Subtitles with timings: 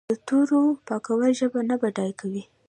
[0.09, 2.43] د تورو پاکول ژبه نه بډای کوي.